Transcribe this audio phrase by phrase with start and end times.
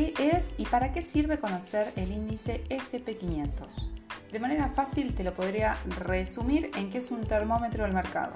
[0.00, 3.90] ¿Qué es y para qué sirve conocer el índice SP500?
[4.32, 8.34] De manera fácil te lo podría resumir en que es un termómetro del mercado.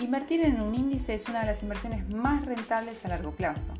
[0.00, 3.72] Invertir en un índice es una de las inversiones más rentables a largo plazo.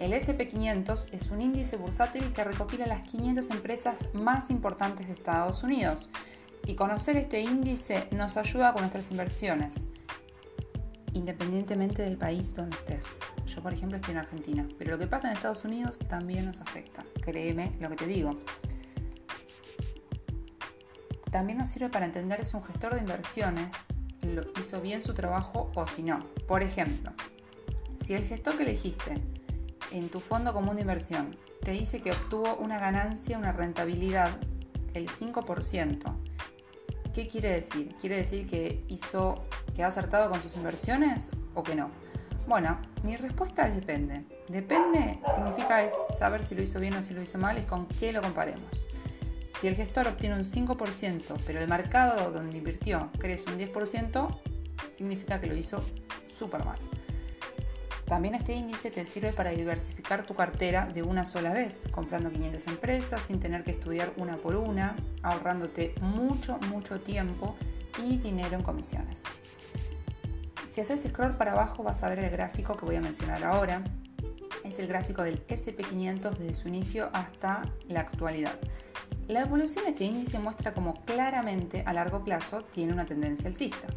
[0.00, 5.62] El SP500 es un índice bursátil que recopila las 500 empresas más importantes de Estados
[5.62, 6.10] Unidos
[6.66, 9.86] y conocer este índice nos ayuda con nuestras inversiones,
[11.16, 13.20] independientemente del país donde estés.
[13.46, 16.60] Yo, por ejemplo, estoy en Argentina, pero lo que pasa en Estados Unidos también nos
[16.60, 17.04] afecta.
[17.22, 18.38] Créeme lo que te digo.
[21.30, 23.74] También nos sirve para entender si un gestor de inversiones
[24.22, 26.24] lo hizo bien su trabajo o si no.
[26.46, 27.12] Por ejemplo,
[28.00, 29.20] si el gestor que elegiste
[29.92, 34.38] en tu fondo común de inversión te dice que obtuvo una ganancia, una rentabilidad
[34.92, 36.16] del 5%,
[37.12, 37.94] ¿qué quiere decir?
[38.00, 39.44] ¿Quiere decir que hizo,
[39.76, 41.90] que ha acertado con sus inversiones o que no?
[42.48, 44.24] Bueno, mi respuesta es depende.
[44.48, 47.86] Depende significa es saber si lo hizo bien o si lo hizo mal y con
[47.86, 48.88] qué lo comparemos.
[49.60, 54.38] Si el gestor obtiene un 5%, pero el mercado donde invirtió crece un 10%,
[54.96, 55.82] significa que lo hizo
[56.38, 56.78] súper mal.
[58.06, 62.66] También este índice te sirve para diversificar tu cartera de una sola vez, comprando 500
[62.68, 67.56] empresas sin tener que estudiar una por una, ahorrándote mucho, mucho tiempo
[68.00, 69.24] y dinero en comisiones.
[70.76, 73.82] Si haces scroll para abajo vas a ver el gráfico que voy a mencionar ahora.
[74.62, 78.52] Es el gráfico del SP500 desde su inicio hasta la actualidad.
[79.26, 83.88] La evolución de este índice muestra cómo claramente a largo plazo tiene una tendencia alcista.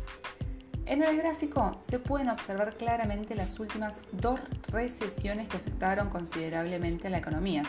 [0.85, 7.09] En el gráfico se pueden observar claramente las últimas dos recesiones que afectaron considerablemente a
[7.09, 7.63] la economía.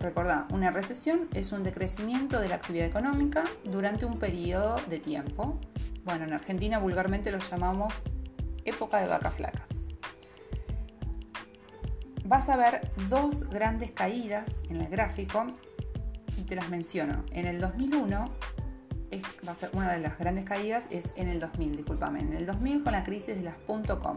[0.00, 5.56] Recordá, una recesión es un decrecimiento de la actividad económica durante un periodo de tiempo.
[6.04, 8.02] Bueno, en Argentina vulgarmente lo llamamos
[8.66, 9.68] época de vacas flacas.
[12.24, 15.46] Vas a ver dos grandes caídas en el gráfico
[16.36, 17.24] y te las menciono.
[17.30, 18.30] En el 2001
[19.46, 22.46] va a ser una de las grandes caídas es en el 2000, discúlpame, en el
[22.46, 24.16] 2000 con la crisis de las .com,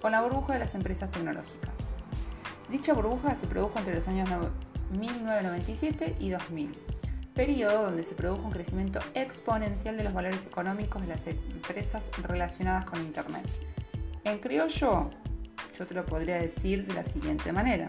[0.00, 1.96] con la burbuja de las empresas tecnológicas.
[2.68, 4.28] Dicha burbuja se produjo entre los años
[4.92, 6.72] 1997 y 2000,
[7.34, 12.84] periodo donde se produjo un crecimiento exponencial de los valores económicos de las empresas relacionadas
[12.84, 13.44] con Internet.
[14.24, 15.10] En criollo,
[15.76, 17.88] yo te lo podría decir de la siguiente manera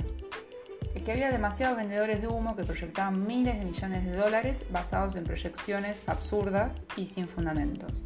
[0.93, 5.15] es que había demasiados vendedores de humo que proyectaban miles de millones de dólares basados
[5.15, 8.03] en proyecciones absurdas y sin fundamentos.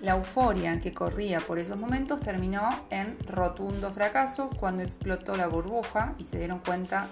[0.00, 6.14] La euforia que corría por esos momentos terminó en rotundo fracaso cuando explotó la burbuja
[6.18, 7.08] y se dieron cuenta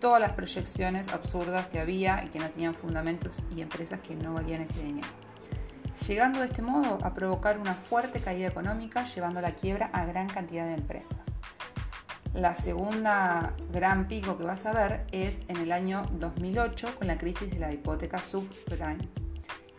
[0.00, 4.34] todas las proyecciones absurdas que había y que no tenían fundamentos y empresas que no
[4.34, 5.08] valían ese dinero.
[6.00, 10.06] Llegando de este modo a provocar una fuerte caída económica llevando a la quiebra a
[10.06, 11.18] gran cantidad de empresas.
[12.34, 17.18] La segunda gran pico que vas a ver es en el año 2008 con la
[17.18, 19.06] crisis de la hipoteca subprime.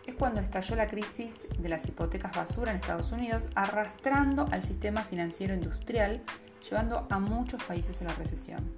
[0.05, 5.01] Es cuando estalló la crisis de las hipotecas basura en Estados Unidos, arrastrando al sistema
[5.01, 6.21] financiero industrial,
[6.69, 8.71] llevando a muchos países a la recesión.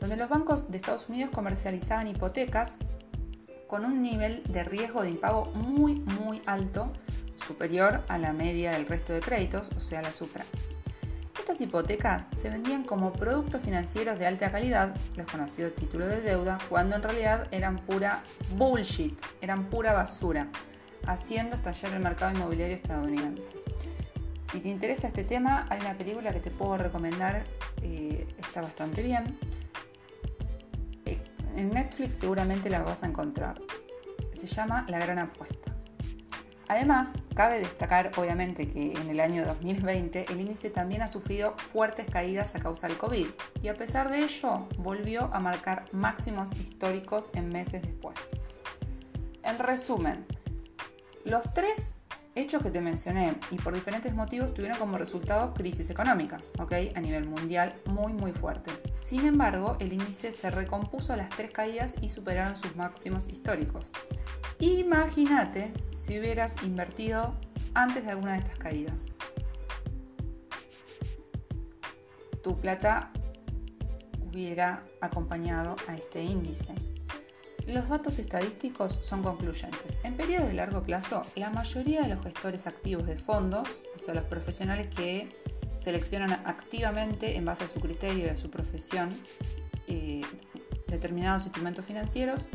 [0.00, 2.78] Donde los bancos de Estados Unidos comercializaban hipotecas
[3.66, 6.92] con un nivel de riesgo de impago muy, muy alto,
[7.36, 10.46] superior a la media del resto de créditos, o sea, la subprime.
[11.38, 16.58] Estas hipotecas se vendían como productos financieros de alta calidad, los conocidos títulos de deuda,
[16.70, 18.22] cuando en realidad eran pura
[18.56, 20.48] bullshit, eran pura basura,
[21.06, 23.52] haciendo estallar el mercado inmobiliario estadounidense.
[24.50, 27.44] Si te interesa este tema, hay una película que te puedo recomendar,
[27.82, 29.38] eh, está bastante bien.
[31.54, 33.60] En Netflix seguramente la vas a encontrar.
[34.32, 35.72] Se llama La Gran Apuesta.
[36.66, 42.08] Además, cabe destacar obviamente que en el año 2020 el índice también ha sufrido fuertes
[42.08, 43.26] caídas a causa del COVID
[43.62, 48.18] y a pesar de ello volvió a marcar máximos históricos en meses después.
[49.42, 50.26] En resumen,
[51.24, 51.93] los tres
[52.34, 56.72] hechos que te mencioné y por diferentes motivos tuvieron como resultado crisis económicas, ¿ok?
[56.94, 58.82] A nivel mundial muy muy fuertes.
[58.94, 63.90] Sin embargo, el índice se recompuso a las tres caídas y superaron sus máximos históricos.
[64.58, 67.34] Imagínate si hubieras invertido
[67.74, 69.06] antes de alguna de estas caídas.
[72.42, 73.10] Tu plata
[74.20, 76.74] hubiera acompañado a este índice.
[77.66, 79.98] Los datos estadísticos son concluyentes.
[80.02, 84.14] En periodos de largo plazo, la mayoría de los gestores activos de fondos, o sea,
[84.14, 85.28] los profesionales que
[85.76, 89.08] seleccionan activamente en base a su criterio y a su profesión
[89.88, 90.20] eh,
[90.88, 92.48] determinados instrumentos financieros,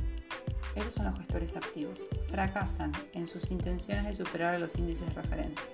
[0.76, 2.06] esos son los gestores activos.
[2.30, 5.70] Fracasan en sus intenciones de superar los índices de referencia.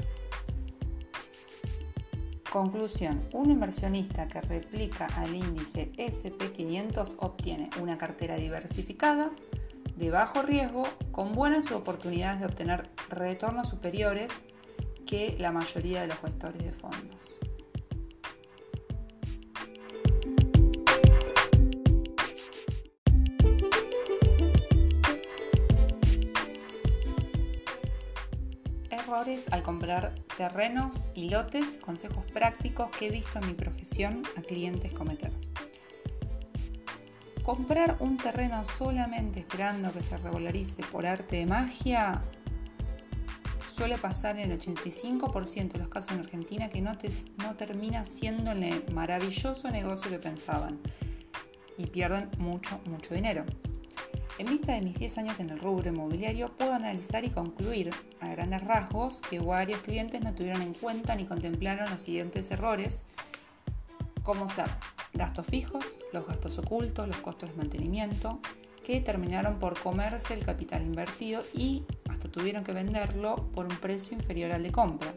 [2.56, 9.30] Conclusión, un inversionista que replica al índice SP500 obtiene una cartera diversificada,
[9.98, 14.32] de bajo riesgo, con buenas oportunidades de obtener retornos superiores
[15.06, 17.40] que la mayoría de los gestores de fondos.
[29.50, 34.94] Al comprar terrenos y lotes, consejos prácticos que he visto en mi profesión a clientes
[34.94, 35.32] cometer.
[37.42, 42.24] Comprar un terreno solamente esperando que se regularice por arte de magia
[43.76, 46.96] suele pasar en el 85% de los casos en Argentina que no,
[47.38, 50.80] no termina siendo el maravilloso negocio que pensaban
[51.80, 53.44] y pierden mucho, mucho dinero.
[54.38, 58.28] En vista de mis 10 años en el rubro inmobiliario, puedo analizar y concluir a
[58.28, 63.06] grandes rasgos que varios clientes no tuvieron en cuenta ni contemplaron los siguientes errores,
[64.24, 64.66] como ser
[65.14, 68.42] gastos fijos, los gastos ocultos, los costos de mantenimiento,
[68.84, 74.18] que terminaron por comerse el capital invertido y hasta tuvieron que venderlo por un precio
[74.18, 75.14] inferior al de compra.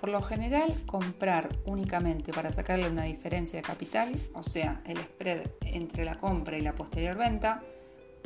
[0.00, 5.42] Por lo general, comprar únicamente para sacarle una diferencia de capital, o sea, el spread
[5.60, 7.62] entre la compra y la posterior venta,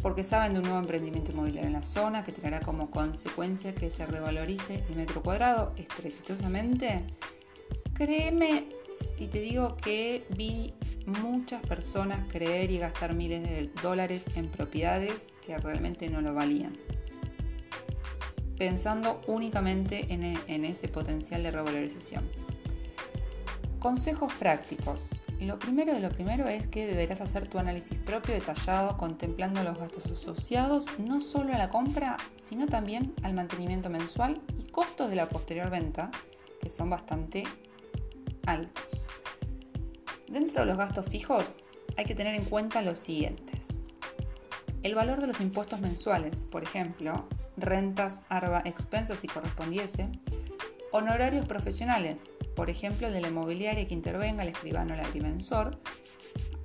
[0.00, 3.91] porque saben de un nuevo emprendimiento inmobiliario en la zona que traerá como consecuencia que
[3.91, 7.03] se revalorice el metro cuadrado estrepitosamente,
[7.93, 8.69] créeme
[9.17, 10.75] si te digo que vi
[11.06, 16.73] muchas personas creer y gastar miles de dólares en propiedades que realmente no lo valían
[18.56, 22.29] pensando únicamente e, en, ese potencial de revalorización.
[23.79, 25.23] Consejos prácticos.
[25.41, 29.79] Lo primero de lo primero es que deberás hacer tu análisis propio detallado contemplando los
[29.79, 35.17] gastos asociados no solo a la compra, sino también al mantenimiento mensual y costos de
[35.17, 36.11] la posterior venta,
[36.61, 37.45] que son bastante
[38.47, 39.09] altos.
[40.29, 41.59] Dentro de los gastos fijos
[41.97, 43.69] hay que tener en cuenta los siguientes.
[44.83, 50.11] El valor de los impuestos mensuales, por ejemplo, rentas, arba, expensas si correspondiese,
[50.93, 55.81] honorarios profesionales, por ejemplo, de la inmobiliaria que intervenga, el escribano o el agrimensor.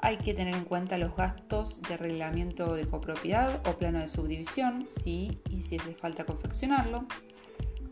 [0.01, 4.87] Hay que tener en cuenta los gastos de arreglamiento de copropiedad o plano de subdivisión,
[4.89, 7.05] si y si hace falta confeccionarlo.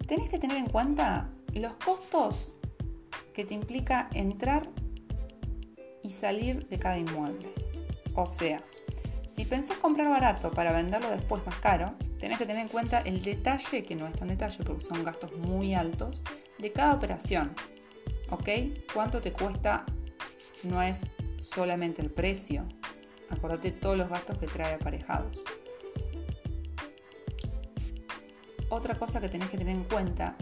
[0.07, 2.55] Tenés que tener en cuenta los costos
[3.33, 4.69] que te implica entrar
[6.01, 7.53] y salir de cada inmueble.
[8.15, 8.63] O sea,
[9.27, 13.21] si pensás comprar barato para venderlo después más caro, tenés que tener en cuenta el
[13.21, 16.23] detalle, que no es tan detalle porque son gastos muy altos,
[16.57, 17.53] de cada operación.
[18.29, 18.49] ¿Ok?
[18.93, 19.85] ¿Cuánto te cuesta?
[20.63, 22.67] No es solamente el precio.
[23.29, 25.43] Acordate todos los gastos que trae aparejados.
[28.69, 30.35] Otra cosa que tenés que tener en cuenta,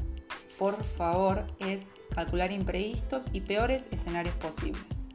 [0.58, 5.06] por favor, es calcular imprevistos y peores escenarios posibles.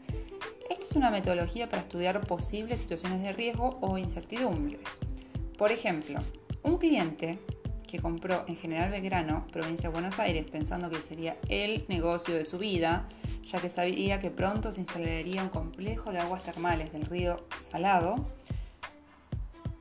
[0.69, 4.79] Esto es una metodología para estudiar posibles situaciones de riesgo o incertidumbre.
[5.59, 6.21] Por ejemplo,
[6.62, 7.39] un cliente
[7.87, 12.45] que compró en General Belgrano, provincia de Buenos Aires, pensando que sería el negocio de
[12.45, 13.09] su vida,
[13.43, 18.27] ya que sabía que pronto se instalaría un complejo de aguas termales del río Salado,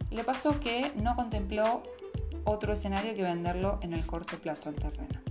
[0.09, 1.83] le pasó que no contempló
[2.45, 5.21] otro escenario que venderlo en el corto plazo al terreno.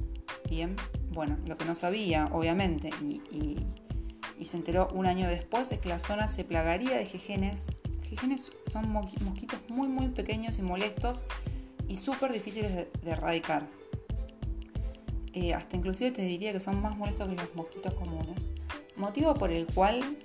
[0.48, 0.76] Bien,
[1.10, 3.20] bueno, lo que no sabía, obviamente, y,
[4.38, 7.66] y se enteró un año después, es que la zona se plagaría de jejenes
[8.16, 11.26] genes son mosquitos muy muy pequeños y molestos
[11.88, 13.66] y súper difíciles de, erradicar.
[15.32, 18.44] Eh, hasta inclusive te diría que son más molestos que los mosquitos comunes.
[18.96, 20.18] Motivo por el cual,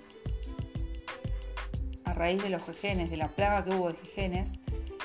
[2.04, 4.60] a raíz de los jejenes, de la plaga que hubo de jejenes,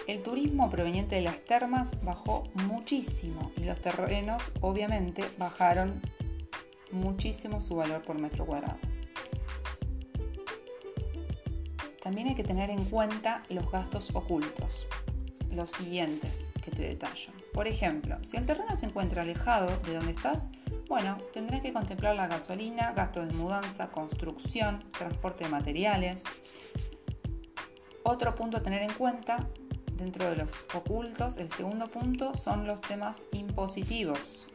[0.06, 6.00] el turismo proveniente de las termas bajó muchísimo y los terrenos obviamente bajaron
[6.90, 8.78] muchísimo su valor por metro cuadrado.
[12.08, 14.86] También hay que tener en cuenta los gastos ocultos,
[15.50, 17.34] los siguientes que te detallo.
[17.52, 20.48] Por ejemplo, si el terreno se encuentra alejado de donde estás,
[20.88, 26.24] bueno, tendrás que contemplar la gasolina, gastos de mudanza, construcción, transporte de materiales.
[28.04, 29.46] Otro punto a tener en cuenta
[29.92, 34.48] dentro de los ocultos, el segundo punto son los temas impositivos.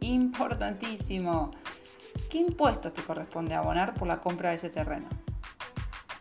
[0.00, 1.50] Importantísimo.
[2.30, 5.25] ¿Qué impuestos te corresponde abonar por la compra de ese terreno?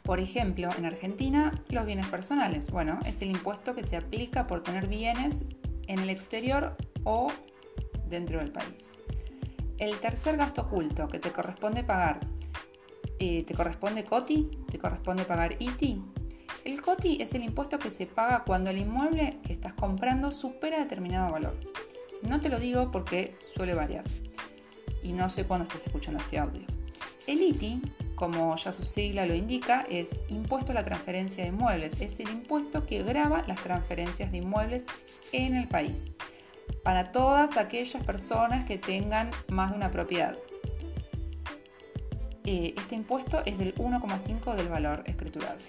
[0.05, 2.67] Por ejemplo, en Argentina, los bienes personales.
[2.69, 5.41] Bueno, es el impuesto que se aplica por tener bienes
[5.87, 7.31] en el exterior o
[8.07, 8.91] dentro del país.
[9.79, 12.19] El tercer gasto oculto que te corresponde pagar,
[13.17, 14.51] eh, ¿te corresponde COTI?
[14.69, 16.03] ¿Te corresponde pagar ITI?
[16.65, 20.77] El COTI es el impuesto que se paga cuando el inmueble que estás comprando supera
[20.77, 21.59] determinado valor.
[22.21, 24.03] No te lo digo porque suele variar.
[25.01, 26.65] y no sé cuándo estés escuchando este audio.
[27.27, 27.79] El ITI,
[28.15, 31.99] como ya su sigla lo indica, es impuesto a la transferencia de inmuebles.
[32.01, 34.85] Es el impuesto que grava las transferencias de inmuebles
[35.31, 36.05] en el país
[36.83, 40.37] para todas aquellas personas que tengan más de una propiedad.
[42.45, 45.63] Eh, este impuesto es del 1,5 del valor escriturable.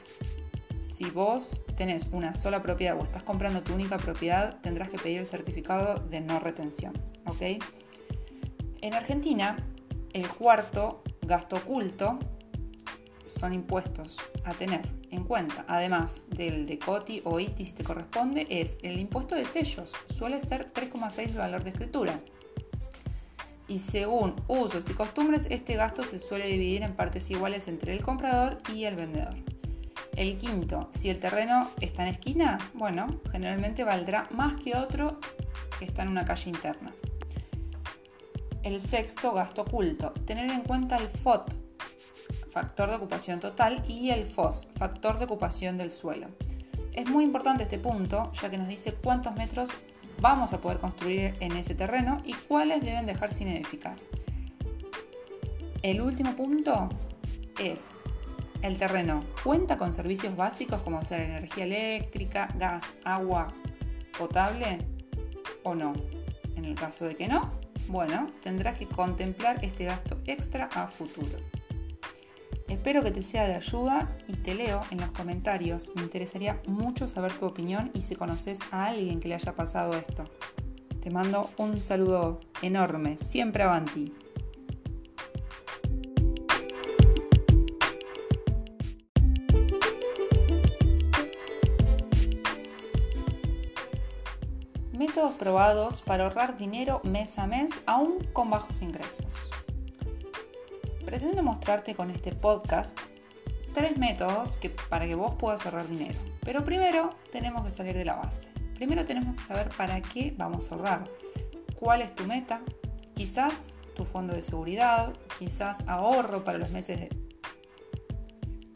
[0.81, 5.21] Si vos tenés una sola propiedad o estás comprando tu única propiedad, tendrás que pedir
[5.21, 6.93] el certificado de no retención.
[7.27, 7.63] ¿ok?
[8.83, 9.57] En Argentina,
[10.13, 12.19] el cuarto gasto oculto
[13.27, 18.47] son impuestos a tener en cuenta, además del de COTI o ITI si te corresponde,
[18.49, 22.21] es el impuesto de sellos, suele ser 3,6 el valor de escritura.
[23.69, 28.03] Y según usos y costumbres, este gasto se suele dividir en partes iguales entre el
[28.03, 29.35] comprador y el vendedor.
[30.15, 35.21] El quinto, si el terreno está en esquina, bueno, generalmente valdrá más que otro
[35.79, 36.95] que está en una calle interna.
[38.63, 40.13] El sexto, gasto oculto.
[40.27, 41.55] Tener en cuenta el FOT,
[42.57, 46.29] factor de ocupación total, y el FOS, factor de ocupación del suelo.
[46.95, 49.69] Es muy importante este punto, ya que nos dice cuántos metros
[50.23, 53.97] vamos a poder construir en ese terreno y cuáles deben dejar sin edificar.
[55.83, 56.89] El último punto
[57.61, 57.91] es,
[58.63, 63.53] el terreno cuenta con servicios básicos como ser energía eléctrica, gas, agua
[64.17, 64.79] potable
[65.63, 65.93] o no.
[66.57, 67.53] En el caso de que no,
[67.89, 71.37] bueno, tendrás que contemplar este gasto extra a futuro.
[72.69, 75.93] Espero que te sea de ayuda y te leo en los comentarios.
[75.95, 79.95] Me interesaría mucho saber tu opinión y si conoces a alguien que le haya pasado
[79.95, 80.25] esto.
[81.01, 84.13] Te mando un saludo enorme, siempre avanti.
[94.93, 99.51] Métodos probados para ahorrar dinero mes a mes aún con bajos ingresos.
[101.07, 102.99] Pretendo mostrarte con este podcast
[103.73, 106.19] tres métodos que, para que vos puedas ahorrar dinero.
[106.45, 108.49] Pero primero tenemos que salir de la base.
[108.75, 111.09] Primero tenemos que saber para qué vamos a ahorrar.
[111.79, 112.61] ¿Cuál es tu meta?
[113.15, 117.09] Quizás tu fondo de seguridad, quizás ahorro para los meses de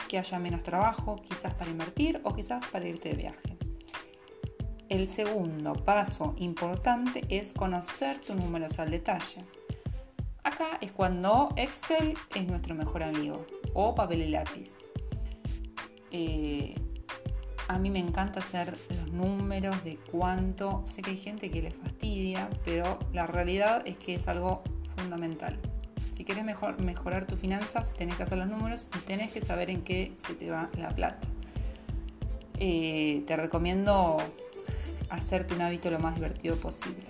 [0.08, 3.58] que haya menos trabajo, quizás para invertir o quizás para irte de viaje.
[4.88, 9.44] El segundo paso importante es conocer tu números al detalle.
[10.80, 14.90] Es cuando Excel es nuestro mejor amigo o papel y lápiz.
[16.10, 16.74] Eh,
[17.68, 20.82] a mí me encanta hacer los números de cuánto.
[20.86, 24.62] Sé que hay gente que le fastidia, pero la realidad es que es algo
[24.96, 25.58] fundamental.
[26.10, 29.82] Si quieres mejorar tus finanzas, tenés que hacer los números y tenés que saber en
[29.82, 31.28] qué se te va la plata.
[32.58, 34.16] Eh, te recomiendo
[35.10, 37.06] hacerte un hábito lo más divertido posible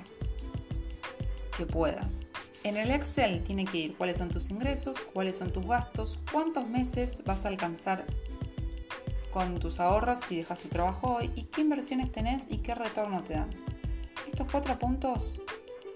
[1.56, 2.22] que puedas.
[2.62, 6.68] En el Excel tiene que ir cuáles son tus ingresos, cuáles son tus gastos, cuántos
[6.68, 8.04] meses vas a alcanzar
[9.30, 13.22] con tus ahorros si dejas tu trabajo hoy y qué inversiones tenés y qué retorno
[13.22, 13.48] te dan.
[14.26, 15.40] Estos cuatro puntos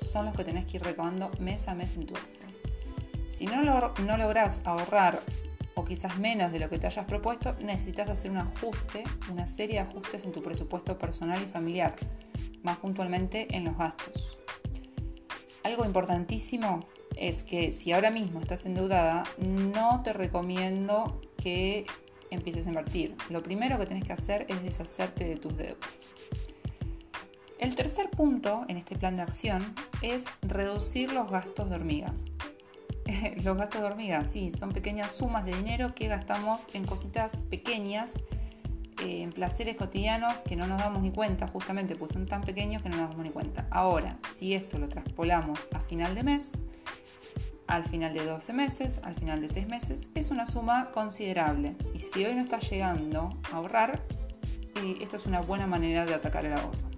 [0.00, 2.56] son los que tenés que ir recabando mes a mes en tu Excel.
[3.26, 5.20] Si no, no lográs ahorrar
[5.74, 9.76] o quizás menos de lo que te hayas propuesto, necesitas hacer un ajuste, una serie
[9.76, 11.94] de ajustes en tu presupuesto personal y familiar,
[12.62, 14.38] más puntualmente en los gastos.
[15.64, 21.86] Algo importantísimo es que si ahora mismo estás endeudada, no te recomiendo que
[22.30, 23.16] empieces a invertir.
[23.30, 26.12] Lo primero que tienes que hacer es deshacerte de tus deudas.
[27.58, 32.12] El tercer punto en este plan de acción es reducir los gastos de hormiga.
[33.42, 38.22] los gastos de hormiga, sí, son pequeñas sumas de dinero que gastamos en cositas pequeñas,
[39.04, 42.88] en placeres cotidianos que no nos damos ni cuenta, justamente porque son tan pequeños que
[42.88, 43.66] no nos damos ni cuenta.
[43.70, 46.50] Ahora, si esto lo traspolamos a final de mes,
[47.66, 51.76] al final de 12 meses, al final de 6 meses, es una suma considerable.
[51.94, 54.02] Y si hoy no estás llegando a ahorrar,
[54.76, 56.94] eh, esta es una buena manera de atacar el ahorro.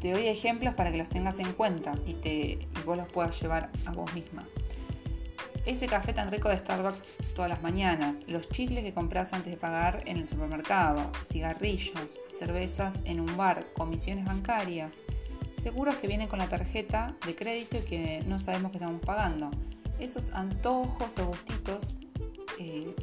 [0.00, 3.70] Te doy ejemplos para que los tengas en cuenta y, te, vos los puedas llevar
[3.86, 4.46] a vos misma.
[5.68, 9.58] Ese café tan rico de Starbucks todas las mañanas, los chicles que compras antes de
[9.58, 15.04] pagar en el supermercado, cigarrillos, cervezas en un bar, comisiones bancarias,
[15.52, 19.50] seguros que vienen con la tarjeta de crédito y que no sabemos que estamos pagando.
[19.98, 21.96] Esos antojos o gustitos
[22.58, 22.94] eh,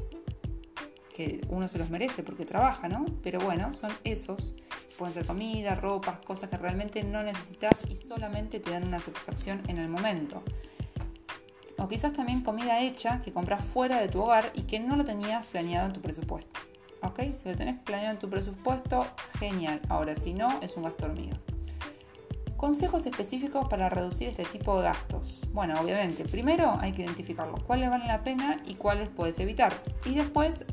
[1.14, 3.06] que uno se los merece porque trabaja, ¿no?
[3.22, 4.56] Pero bueno, son esos.
[4.98, 9.62] Pueden ser comida, ropas, cosas que realmente no necesitas y solamente te dan una satisfacción
[9.68, 10.42] en el momento.
[11.78, 15.06] O quizás también comida hecha que compras fuera de tu hogar y que no lo
[15.06, 16.60] tenías planeado en tu presupuesto.
[17.02, 17.34] ¿Ok?
[17.34, 19.06] Si lo tenés planeado en tu presupuesto,
[19.38, 19.82] genial.
[19.90, 21.38] Ahora, si no, es un gasto hormiga.
[22.58, 25.42] Consejos específicos para reducir este tipo de gastos.
[25.52, 29.74] Bueno, obviamente, primero hay que identificarlos, cuáles valen la pena y cuáles puedes evitar.
[30.06, 30.66] Y después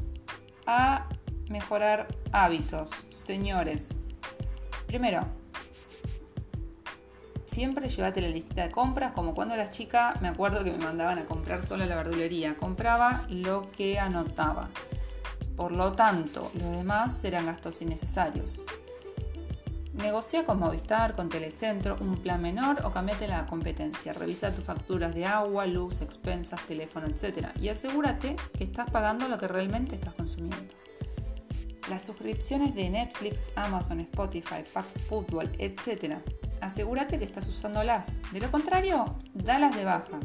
[0.66, 1.08] a
[1.50, 3.06] mejorar hábitos.
[3.10, 4.08] Señores,
[4.86, 5.26] primero,
[7.52, 11.18] siempre llévate la listita de compras, como cuando era chica, me acuerdo que me mandaban
[11.18, 12.56] a comprar solo la verdulería.
[12.56, 14.70] Compraba lo que anotaba.
[15.54, 18.62] Por lo tanto, los demás eran gastos innecesarios.
[19.92, 24.14] Negocia con Movistar, con Telecentro, un plan menor o cambiate la competencia.
[24.14, 27.48] Revisa tus facturas de agua, luz, expensas, teléfono, etc.
[27.60, 30.74] Y asegúrate que estás pagando lo que realmente estás consumiendo.
[31.90, 36.16] Las suscripciones de Netflix, Amazon, Spotify, Pack Football, etc.
[36.62, 38.22] Asegúrate que estás usándolas.
[38.32, 40.18] De lo contrario, dalas de baja.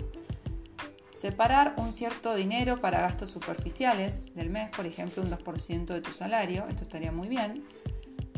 [1.11, 6.13] Separar un cierto dinero para gastos superficiales del mes, por ejemplo un 2% de tu
[6.13, 7.65] salario, esto estaría muy bien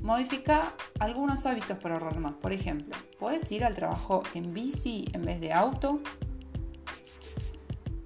[0.02, 2.34] Modifica algunos hábitos para ahorrar más.
[2.34, 6.00] Por ejemplo, puedes ir al trabajo en bici en vez de auto.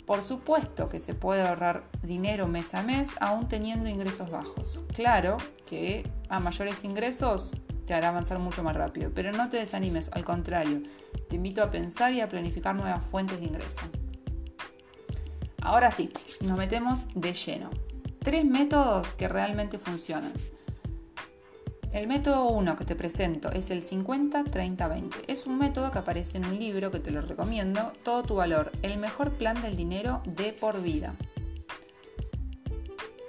[0.05, 4.81] Por supuesto que se puede ahorrar dinero mes a mes aún teniendo ingresos bajos.
[4.95, 7.53] Claro que a mayores ingresos
[7.85, 10.81] te hará avanzar mucho más rápido, pero no te desanimes, al contrario,
[11.29, 13.81] te invito a pensar y a planificar nuevas fuentes de ingreso.
[15.61, 16.11] Ahora sí,
[16.41, 17.69] nos metemos de lleno.
[18.19, 20.33] Tres métodos que realmente funcionan.
[21.93, 25.13] El método 1 que te presento es el 50-30-20.
[25.27, 28.71] Es un método que aparece en un libro que te lo recomiendo, Todo tu valor,
[28.81, 31.13] el mejor plan del dinero de por vida.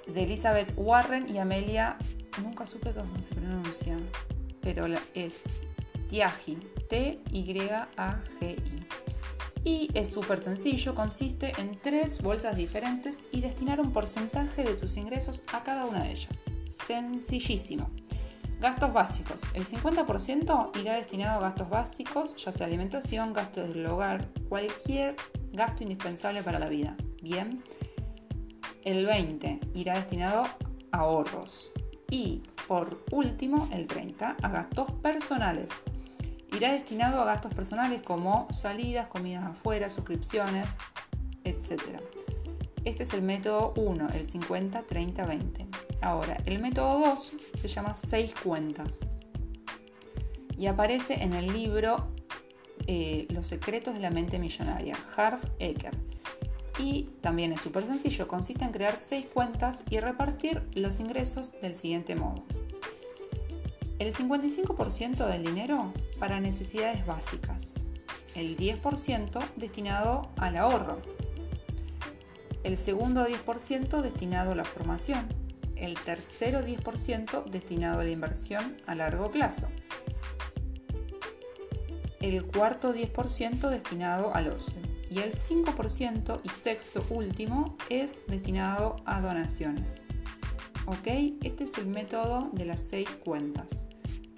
[0.07, 1.99] De Elizabeth Warren y Amelia,
[2.43, 3.99] nunca supe cómo se pronuncia,
[4.65, 5.43] pero es
[6.09, 6.57] Tiagi,
[6.89, 8.87] T-Y-A-G-I.
[9.67, 14.97] Y es súper sencillo, consiste en tres bolsas diferentes y destinar un porcentaje de tus
[14.97, 16.39] ingresos a cada una de ellas.
[16.69, 17.91] Sencillísimo.
[18.61, 19.43] Gastos básicos.
[19.55, 25.17] El 50% irá destinado a gastos básicos, ya sea alimentación, gastos del hogar, cualquier
[25.53, 26.97] gasto indispensable para la vida.
[27.23, 27.63] Bien.
[28.83, 30.45] El 20% irá destinado
[30.93, 31.73] a ahorros.
[32.11, 35.71] Y por último, el 30% a gastos personales.
[36.53, 40.79] Irá destinado a gastos personales como salidas, comidas afuera, suscripciones,
[41.43, 41.83] etc.
[42.85, 45.67] Este es el método 1, el 50-30-20.
[46.01, 49.01] Ahora, el método 2 se llama 6 cuentas
[50.57, 52.13] y aparece en el libro
[52.87, 55.97] eh, Los secretos de la mente millonaria, Harv Eker.
[56.79, 61.77] Y también es súper sencillo, consiste en crear 6 cuentas y repartir los ingresos del
[61.77, 62.45] siguiente modo.
[64.01, 67.75] El 55% del dinero para necesidades básicas,
[68.35, 71.01] el 10% destinado al ahorro,
[72.65, 75.29] el segundo 10% destinado a la formación,
[75.77, 79.69] el tercero 10% destinado a la inversión a largo plazo,
[82.21, 84.84] el cuarto 10% destinado al ocio
[85.15, 90.07] y el 5% y sexto último es destinado a donaciones.
[90.87, 91.07] ¿Ok?
[91.43, 93.87] Este es el método de las seis cuentas.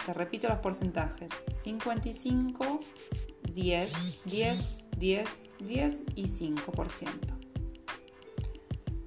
[0.05, 1.33] Te repito los porcentajes.
[1.53, 2.81] 55,
[3.55, 7.09] 10, 10, 10, 10 y 5%.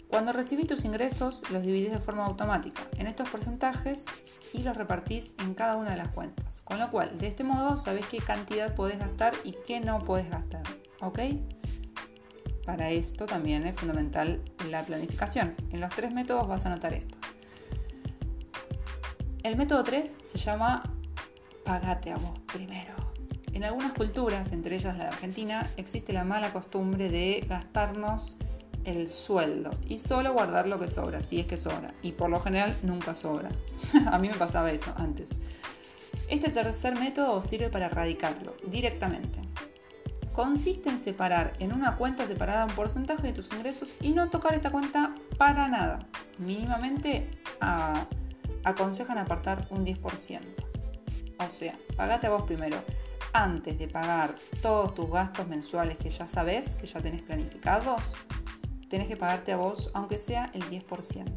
[0.07, 4.05] Cuando recibís tus ingresos, los dividís de forma automática en estos porcentajes
[4.53, 6.61] y los repartís en cada una de las cuentas.
[6.61, 10.31] Con lo cual, de este modo, sabés qué cantidad podés gastar y qué no podés
[10.31, 10.78] gastar.
[11.01, 11.19] ¿Ok?
[12.65, 15.55] Para esto también es fundamental la planificación.
[15.71, 17.17] En los tres métodos vas a notar esto.
[19.43, 20.83] El método 3 se llama
[21.63, 22.93] Pagate a vos primero.
[23.53, 28.37] En algunas culturas, entre ellas la de Argentina, existe la mala costumbre de gastarnos
[28.85, 31.93] el sueldo y solo guardar lo que sobra, si es que sobra.
[32.01, 33.49] Y por lo general nunca sobra.
[34.11, 35.31] a mí me pasaba eso antes.
[36.27, 39.39] Este tercer método sirve para erradicarlo directamente.
[40.39, 44.55] Consiste en separar en una cuenta separada un porcentaje de tus ingresos y no tocar
[44.55, 46.07] esta cuenta para nada.
[46.37, 47.29] Mínimamente
[48.63, 50.39] aconsejan apartar un 10%.
[51.45, 52.81] O sea, pagate a vos primero
[53.33, 58.01] antes de pagar todos tus gastos mensuales que ya sabes, que ya tenés planificados,
[58.89, 61.35] tenés que pagarte a vos, aunque sea el 10%.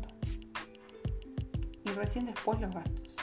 [1.84, 3.16] Y recién después los gastos.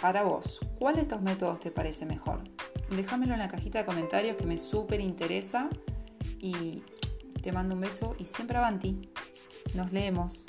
[0.00, 2.44] Para vos, ¿cuál de estos métodos te parece mejor?
[2.90, 5.68] Déjamelo en la cajita de comentarios que me súper interesa
[6.40, 6.82] y
[7.42, 8.98] te mando un beso y siempre avanti.
[9.74, 10.44] Nos leemos.